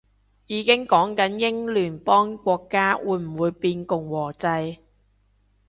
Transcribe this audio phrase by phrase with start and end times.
[0.47, 4.77] 已經講緊英聯邦國家會唔會變共和制